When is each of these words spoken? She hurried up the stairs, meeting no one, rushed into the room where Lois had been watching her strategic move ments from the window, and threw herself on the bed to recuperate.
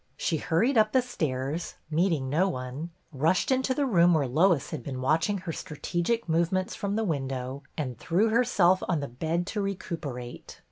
She 0.17 0.37
hurried 0.37 0.79
up 0.79 0.93
the 0.93 1.01
stairs, 1.03 1.75
meeting 1.91 2.27
no 2.27 2.49
one, 2.49 2.89
rushed 3.11 3.51
into 3.51 3.75
the 3.75 3.85
room 3.85 4.15
where 4.15 4.25
Lois 4.25 4.71
had 4.71 4.81
been 4.81 4.99
watching 4.99 5.37
her 5.37 5.51
strategic 5.51 6.27
move 6.27 6.51
ments 6.51 6.73
from 6.73 6.95
the 6.95 7.03
window, 7.03 7.61
and 7.77 7.99
threw 7.99 8.29
herself 8.29 8.81
on 8.87 8.99
the 8.99 9.07
bed 9.07 9.45
to 9.45 9.61
recuperate. 9.61 10.59